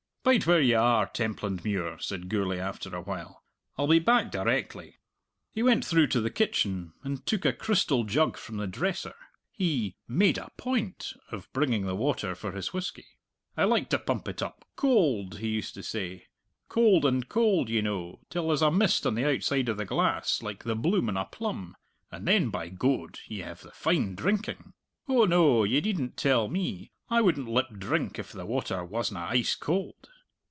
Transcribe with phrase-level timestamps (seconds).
[0.23, 3.41] "Bide where you are, Templandmuir," said Gourlay after a little.
[3.75, 4.97] "I'll be back directly."
[5.51, 9.15] He went through to the kitchen and took a crystal jug from the dresser.
[9.51, 13.07] He "made a point" of bringing the water for his whisky.
[13.57, 16.27] "I like to pump it up cold," he used to say,
[16.69, 20.43] "cold and cold, ye know, till there's a mist on the outside of the glass
[20.43, 21.75] like the bloom on a plum,
[22.11, 24.73] and then, by Goad, ye have the fine drinking!
[25.09, 29.55] Oh no ye needn't tell me, I wouldn't lip drink if the water wasna ice
[29.55, 30.07] cold."